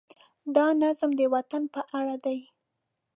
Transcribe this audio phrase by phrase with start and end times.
[0.55, 2.39] دا نظم د وطن په اړه دی.